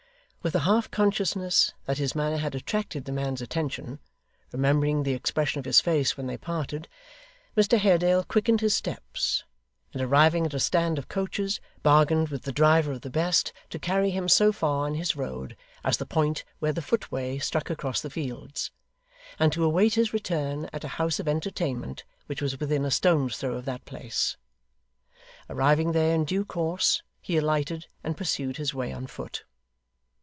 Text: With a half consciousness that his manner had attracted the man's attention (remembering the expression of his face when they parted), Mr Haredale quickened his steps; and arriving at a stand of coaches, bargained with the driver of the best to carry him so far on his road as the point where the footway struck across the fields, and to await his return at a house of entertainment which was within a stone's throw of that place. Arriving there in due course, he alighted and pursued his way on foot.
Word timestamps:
With 0.43 0.55
a 0.55 0.61
half 0.61 0.89
consciousness 0.89 1.71
that 1.85 1.99
his 1.99 2.15
manner 2.15 2.37
had 2.37 2.55
attracted 2.55 3.05
the 3.05 3.11
man's 3.11 3.43
attention 3.43 3.99
(remembering 4.51 5.03
the 5.03 5.13
expression 5.13 5.59
of 5.59 5.65
his 5.65 5.79
face 5.79 6.17
when 6.17 6.25
they 6.25 6.35
parted), 6.35 6.87
Mr 7.55 7.77
Haredale 7.77 8.23
quickened 8.23 8.59
his 8.59 8.75
steps; 8.75 9.43
and 9.93 10.01
arriving 10.01 10.47
at 10.47 10.55
a 10.55 10.59
stand 10.59 10.97
of 10.97 11.07
coaches, 11.07 11.61
bargained 11.83 12.29
with 12.29 12.41
the 12.41 12.51
driver 12.51 12.91
of 12.93 13.01
the 13.01 13.11
best 13.11 13.53
to 13.69 13.77
carry 13.77 14.09
him 14.09 14.27
so 14.27 14.51
far 14.51 14.87
on 14.87 14.95
his 14.95 15.15
road 15.15 15.55
as 15.83 15.97
the 15.97 16.07
point 16.07 16.43
where 16.57 16.73
the 16.73 16.81
footway 16.81 17.37
struck 17.37 17.69
across 17.69 18.01
the 18.01 18.09
fields, 18.09 18.71
and 19.37 19.53
to 19.53 19.63
await 19.63 19.93
his 19.93 20.11
return 20.11 20.67
at 20.73 20.83
a 20.83 20.87
house 20.97 21.19
of 21.19 21.27
entertainment 21.27 22.03
which 22.25 22.41
was 22.41 22.59
within 22.59 22.83
a 22.83 22.89
stone's 22.89 23.37
throw 23.37 23.53
of 23.57 23.65
that 23.65 23.85
place. 23.85 24.37
Arriving 25.51 25.91
there 25.91 26.15
in 26.15 26.25
due 26.25 26.43
course, 26.43 27.03
he 27.21 27.37
alighted 27.37 27.85
and 28.03 28.17
pursued 28.17 28.57
his 28.57 28.73
way 28.73 28.91
on 28.91 29.05
foot. 29.05 29.43